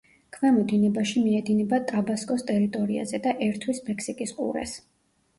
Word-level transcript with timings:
ქვემო 0.35 0.61
დინებაში 0.69 1.19
მიედინება 1.25 1.79
ტაბასკოს 1.91 2.45
ტერიტორიაზე 2.47 3.19
და 3.27 3.33
ერთვის 3.49 3.83
მექსიკის 3.91 4.33
ყურეს. 4.39 4.75